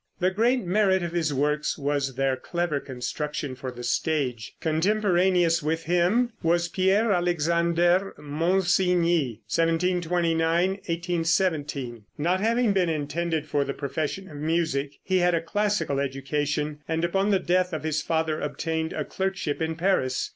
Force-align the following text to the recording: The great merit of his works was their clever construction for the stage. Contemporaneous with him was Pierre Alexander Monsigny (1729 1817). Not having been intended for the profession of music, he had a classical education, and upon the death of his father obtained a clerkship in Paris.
The 0.19 0.31
great 0.31 0.63
merit 0.65 1.03
of 1.03 1.11
his 1.11 1.31
works 1.31 1.77
was 1.77 2.15
their 2.15 2.35
clever 2.35 2.79
construction 2.79 3.53
for 3.53 3.69
the 3.69 3.83
stage. 3.83 4.55
Contemporaneous 4.59 5.61
with 5.61 5.83
him 5.83 6.31
was 6.41 6.67
Pierre 6.67 7.11
Alexander 7.11 8.15
Monsigny 8.17 9.41
(1729 9.45 10.69
1817). 10.69 12.05
Not 12.17 12.39
having 12.39 12.73
been 12.73 12.89
intended 12.89 13.45
for 13.45 13.63
the 13.63 13.75
profession 13.75 14.27
of 14.27 14.37
music, 14.37 14.97
he 15.03 15.19
had 15.19 15.35
a 15.35 15.39
classical 15.39 15.99
education, 15.99 16.79
and 16.87 17.05
upon 17.05 17.29
the 17.29 17.37
death 17.37 17.71
of 17.71 17.83
his 17.83 18.01
father 18.01 18.39
obtained 18.41 18.93
a 18.93 19.05
clerkship 19.05 19.61
in 19.61 19.75
Paris. 19.75 20.29